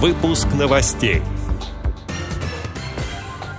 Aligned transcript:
Выпуск 0.00 0.46
новостей. 0.56 1.22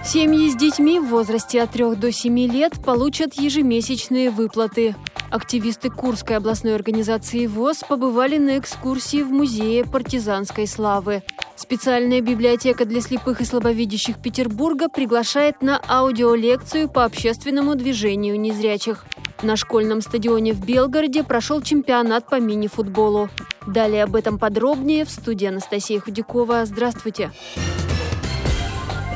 Семьи 0.06 0.50
с 0.50 0.56
детьми 0.56 0.98
в 0.98 1.08
возрасте 1.08 1.62
от 1.62 1.72
3 1.72 1.96
до 1.96 2.14
7 2.14 2.40
лет 2.50 2.82
получат 2.82 3.34
ежемесячные 3.34 4.30
выплаты. 4.30 4.96
Активисты 5.32 5.90
Курской 5.90 6.38
областной 6.38 6.76
организации 6.76 7.46
ВОЗ 7.46 7.84
побывали 7.90 8.38
на 8.38 8.58
экскурсии 8.58 9.22
в 9.22 9.32
музее 9.32 9.84
партизанской 9.84 10.66
славы. 10.66 11.24
Специальная 11.58 12.22
библиотека 12.22 12.86
для 12.86 13.02
слепых 13.02 13.42
и 13.42 13.44
слабовидящих 13.44 14.22
Петербурга 14.22 14.88
приглашает 14.88 15.62
на 15.62 15.82
аудиолекцию 15.90 16.88
по 16.88 17.04
общественному 17.04 17.76
движению 17.76 18.40
незрячих. 18.40 19.06
На 19.42 19.56
школьном 19.56 20.02
стадионе 20.02 20.54
в 20.54 20.66
Белгороде 20.66 21.24
прошел 21.24 21.62
чемпионат 21.62 22.26
по 22.26 22.40
мини-футболу. 22.40 23.30
Далее 23.66 24.04
об 24.04 24.16
этом 24.16 24.38
подробнее 24.38 25.06
в 25.06 25.10
студии 25.10 25.48
Анастасия 25.48 26.00
Худякова. 26.00 26.66
Здравствуйте! 26.66 27.32
Здравствуйте! 27.56 27.89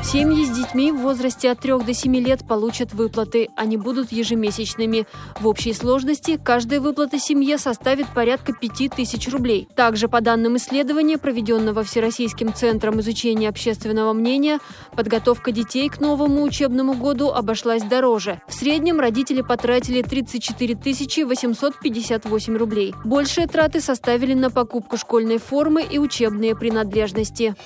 Семьи 0.04 0.44
с 0.44 0.50
детьми 0.50 0.92
в 0.92 0.98
возрасте 0.98 1.50
от 1.50 1.60
3 1.60 1.78
до 1.78 1.94
7 1.94 2.14
лет 2.16 2.46
получат 2.46 2.92
выплаты. 2.92 3.48
Они 3.56 3.78
будут 3.78 4.12
ежемесячными. 4.12 5.06
В 5.40 5.48
общей 5.48 5.72
сложности 5.72 6.38
каждая 6.40 6.78
выплата 6.78 7.18
семье 7.18 7.56
составит 7.56 8.06
порядка 8.14 8.52
5 8.52 8.94
тысяч 8.94 9.28
рублей. 9.28 9.66
Также, 9.74 10.06
по 10.08 10.20
данным 10.20 10.58
исследования, 10.58 11.16
проведенного 11.16 11.82
Всероссийским 11.84 12.52
центром 12.52 13.00
изучения 13.00 13.48
общественного 13.48 14.12
мнения, 14.12 14.60
подготовка 14.94 15.52
детей 15.52 15.88
к 15.88 15.98
новому 16.00 16.42
учебному 16.42 16.92
году 16.94 17.30
обошлась 17.30 17.82
дороже. 17.82 18.42
В 18.46 18.52
среднем 18.52 19.00
родители 19.00 19.40
потратили 19.40 20.02
34 20.02 21.24
858 21.24 22.56
рублей. 22.56 22.94
Большие 23.04 23.46
траты 23.46 23.80
составили 23.80 24.34
на 24.34 24.50
покупку 24.50 24.98
школьной 24.98 25.38
формы 25.38 25.82
и 25.82 25.98
учебные 25.98 26.54
принадлежности. 26.54 27.56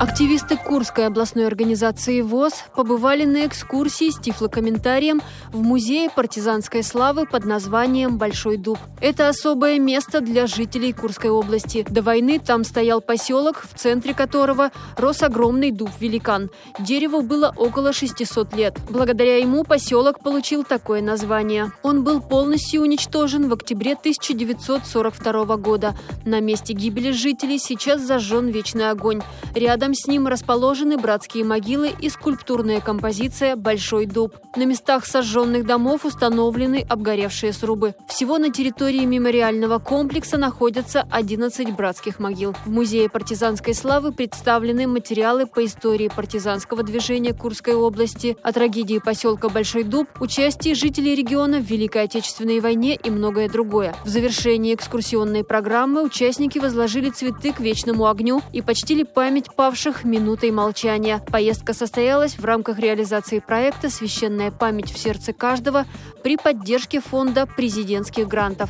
Активисты 0.00 0.56
Курской 0.56 1.06
областной 1.06 1.46
организации 1.46 2.22
ВОЗ 2.22 2.64
побывали 2.74 3.24
на 3.24 3.46
экскурсии 3.46 4.10
с 4.10 4.18
тифлокомментарием 4.18 5.22
в 5.52 5.62
музее 5.62 6.10
партизанской 6.10 6.82
славы 6.82 7.24
под 7.24 7.44
названием 7.44 8.18
«Большой 8.18 8.56
дуб». 8.56 8.78
Это 9.00 9.28
особое 9.28 9.78
место 9.78 10.20
для 10.20 10.48
жителей 10.48 10.92
Курской 10.92 11.30
области. 11.30 11.86
До 11.88 12.02
войны 12.02 12.40
там 12.40 12.64
стоял 12.64 13.00
поселок, 13.00 13.62
в 13.62 13.78
центре 13.78 14.12
которого 14.12 14.72
рос 14.96 15.22
огромный 15.22 15.70
дуб-великан. 15.70 16.50
Дереву 16.80 17.22
было 17.22 17.54
около 17.56 17.92
600 17.92 18.54
лет. 18.56 18.78
Благодаря 18.90 19.38
ему 19.38 19.62
поселок 19.62 20.20
получил 20.20 20.64
такое 20.64 21.00
название. 21.00 21.72
Он 21.84 22.02
был 22.02 22.20
полностью 22.20 22.82
уничтожен 22.82 23.48
в 23.48 23.52
октябре 23.52 23.92
1942 23.92 25.56
года. 25.58 25.94
На 26.24 26.40
месте 26.40 26.72
гибели 26.72 27.12
жителей 27.12 27.58
сейчас 27.58 28.00
зажжен 28.00 28.48
вечный 28.48 28.90
огонь. 28.90 29.22
Рядом 29.54 29.81
Рядом 29.82 29.96
с 29.96 30.06
ним 30.06 30.28
расположены 30.28 30.96
братские 30.96 31.42
могилы 31.44 31.90
и 32.00 32.08
скульптурная 32.08 32.80
композиция 32.80 33.56
«Большой 33.56 34.06
дуб». 34.06 34.36
На 34.54 34.64
местах 34.64 35.04
сожженных 35.04 35.66
домов 35.66 36.04
установлены 36.04 36.86
обгоревшие 36.88 37.52
срубы. 37.52 37.96
Всего 38.06 38.38
на 38.38 38.52
территории 38.52 39.04
мемориального 39.04 39.80
комплекса 39.80 40.38
находятся 40.38 41.04
11 41.10 41.74
братских 41.74 42.20
могил. 42.20 42.54
В 42.64 42.70
Музее 42.70 43.10
партизанской 43.10 43.74
славы 43.74 44.12
представлены 44.12 44.86
материалы 44.86 45.46
по 45.46 45.64
истории 45.64 46.06
партизанского 46.14 46.84
движения 46.84 47.34
Курской 47.34 47.74
области, 47.74 48.36
о 48.40 48.52
трагедии 48.52 49.00
поселка 49.04 49.48
Большой 49.48 49.82
Дуб, 49.82 50.06
участии 50.20 50.74
жителей 50.74 51.16
региона 51.16 51.58
в 51.58 51.64
Великой 51.64 52.04
Отечественной 52.04 52.60
войне 52.60 52.94
и 52.94 53.10
многое 53.10 53.48
другое. 53.48 53.96
В 54.04 54.08
завершении 54.08 54.76
экскурсионной 54.76 55.42
программы 55.42 56.04
участники 56.04 56.60
возложили 56.60 57.10
цветы 57.10 57.52
к 57.52 57.58
вечному 57.58 58.06
огню 58.06 58.42
и 58.52 58.62
почтили 58.62 59.02
память 59.02 59.52
павших 59.52 59.71
павших 59.72 60.04
минутой 60.04 60.50
молчания. 60.50 61.22
Поездка 61.32 61.72
состоялась 61.72 62.38
в 62.38 62.44
рамках 62.44 62.78
реализации 62.78 63.38
проекта 63.38 63.88
«Священная 63.88 64.50
память 64.50 64.92
в 64.92 64.98
сердце 64.98 65.32
каждого» 65.32 65.86
при 66.22 66.36
поддержке 66.36 67.00
фонда 67.00 67.46
президентских 67.46 68.28
грантов. 68.28 68.68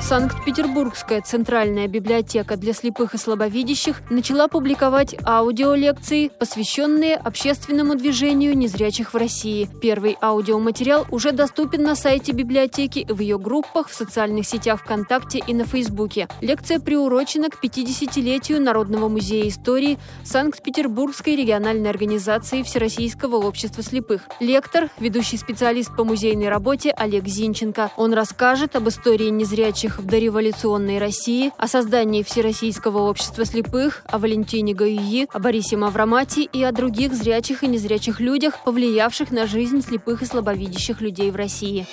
Санкт-Петербургская 0.00 1.20
центральная 1.20 1.88
библиотека 1.88 2.56
для 2.56 2.72
слепых 2.72 3.14
и 3.14 3.18
слабовидящих 3.18 4.00
начала 4.10 4.48
публиковать 4.48 5.14
аудиолекции, 5.24 6.28
посвященные 6.28 7.16
общественному 7.16 7.94
движению 7.94 8.56
незрячих 8.56 9.12
в 9.12 9.16
России. 9.16 9.68
Первый 9.82 10.16
аудиоматериал 10.22 11.06
уже 11.10 11.32
доступен 11.32 11.82
на 11.82 11.94
сайте 11.94 12.32
библиотеки, 12.32 13.06
в 13.08 13.20
ее 13.20 13.38
группах, 13.38 13.88
в 13.88 13.94
социальных 13.94 14.46
сетях 14.46 14.80
ВКонтакте 14.80 15.42
и 15.46 15.52
на 15.52 15.64
Фейсбуке. 15.64 16.28
Лекция 16.40 16.80
приурочена 16.80 17.50
к 17.50 17.62
50-летию 17.62 18.62
Народного 18.62 19.08
музея 19.08 19.48
истории 19.48 19.98
Санкт-Петербургской 20.24 21.36
региональной 21.36 21.90
организации 21.90 22.62
Всероссийского 22.62 23.36
общества 23.36 23.82
слепых. 23.82 24.22
Лектор, 24.40 24.88
ведущий 24.98 25.36
специалист 25.36 25.94
по 25.94 26.04
музейной 26.04 26.48
работе 26.48 26.92
Олег 26.92 27.26
Зинченко. 27.26 27.90
Он 27.96 28.14
расскажет 28.14 28.76
об 28.76 28.88
истории 28.88 29.28
незрячих 29.28 29.87
слепых 29.88 29.98
в 29.98 30.06
дореволюционной 30.06 30.98
России, 30.98 31.52
о 31.56 31.66
создании 31.66 32.22
Всероссийского 32.22 33.08
общества 33.08 33.44
слепых, 33.44 34.02
о 34.06 34.18
Валентине 34.18 34.74
Гаюи, 34.74 35.26
о 35.32 35.38
Борисе 35.38 35.76
Мавромати 35.76 36.40
и 36.40 36.62
о 36.62 36.72
других 36.72 37.14
зрячих 37.14 37.62
и 37.62 37.66
незрячих 37.66 38.20
людях, 38.20 38.62
повлиявших 38.64 39.30
на 39.30 39.46
жизнь 39.46 39.82
слепых 39.82 40.22
и 40.22 40.26
слабовидящих 40.26 41.00
людей 41.00 41.30
в 41.30 41.36
России. 41.36 41.86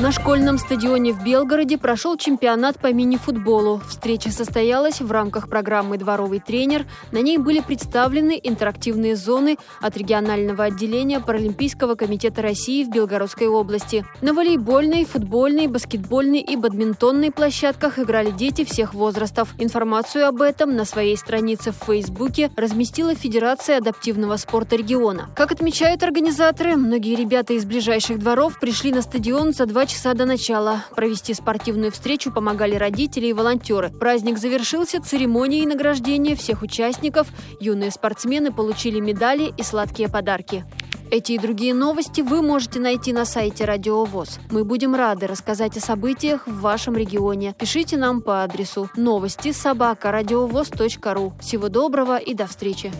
На 0.00 0.12
школьном 0.12 0.58
стадионе 0.58 1.12
в 1.12 1.24
Белгороде 1.24 1.76
прошел 1.76 2.16
чемпионат 2.16 2.78
по 2.78 2.92
мини-футболу. 2.92 3.82
Встреча 3.88 4.30
состоялась 4.30 5.00
в 5.00 5.10
рамках 5.10 5.48
программы 5.48 5.98
«Дворовый 5.98 6.38
тренер». 6.38 6.86
На 7.10 7.18
ней 7.18 7.36
были 7.36 7.58
представлены 7.58 8.38
интерактивные 8.40 9.16
зоны 9.16 9.58
от 9.80 9.96
регионального 9.96 10.62
отделения 10.62 11.18
Паралимпийского 11.18 11.96
комитета 11.96 12.42
России 12.42 12.84
в 12.84 12.90
Белгородской 12.90 13.48
области. 13.48 14.06
На 14.22 14.34
волейбольной, 14.34 15.04
футбольной, 15.04 15.66
баскетбольной 15.66 16.42
и 16.42 16.54
бадминтонной 16.54 17.32
площадках 17.32 17.98
играли 17.98 18.30
дети 18.30 18.64
всех 18.64 18.94
возрастов. 18.94 19.48
Информацию 19.58 20.28
об 20.28 20.42
этом 20.42 20.76
на 20.76 20.84
своей 20.84 21.16
странице 21.16 21.72
в 21.72 21.84
Фейсбуке 21.86 22.52
разместила 22.54 23.16
Федерация 23.16 23.78
адаптивного 23.78 24.36
спорта 24.36 24.76
региона. 24.76 25.28
Как 25.34 25.50
отмечают 25.50 26.04
организаторы, 26.04 26.76
многие 26.76 27.16
ребята 27.16 27.54
из 27.54 27.64
ближайших 27.64 28.20
дворов 28.20 28.60
пришли 28.60 28.92
на 28.92 29.02
стадион 29.02 29.52
за 29.52 29.66
два 29.66 29.87
часа 29.88 30.14
до 30.14 30.24
начала. 30.24 30.84
Провести 30.94 31.34
спортивную 31.34 31.90
встречу 31.90 32.30
помогали 32.30 32.76
родители 32.76 33.26
и 33.26 33.32
волонтеры. 33.32 33.90
Праздник 33.90 34.38
завершился 34.38 35.02
церемонией 35.02 35.66
награждения 35.66 36.36
всех 36.36 36.62
участников. 36.62 37.28
Юные 37.58 37.90
спортсмены 37.90 38.52
получили 38.52 39.00
медали 39.00 39.52
и 39.56 39.62
сладкие 39.62 40.08
подарки. 40.08 40.64
Эти 41.10 41.32
и 41.32 41.38
другие 41.38 41.72
новости 41.72 42.20
вы 42.20 42.42
можете 42.42 42.80
найти 42.80 43.14
на 43.14 43.24
сайте 43.24 43.64
Радио 43.64 44.04
ВОЗ. 44.04 44.40
Мы 44.50 44.64
будем 44.64 44.94
рады 44.94 45.26
рассказать 45.26 45.76
о 45.78 45.80
событиях 45.80 46.46
в 46.46 46.60
вашем 46.60 46.96
регионе. 46.96 47.54
Пишите 47.58 47.96
нам 47.96 48.20
по 48.20 48.42
адресу 48.42 48.90
новости 48.94 49.52
собака 49.52 50.12
ру. 50.12 51.32
Всего 51.40 51.68
доброго 51.70 52.18
и 52.18 52.34
до 52.34 52.46
встречи! 52.46 52.92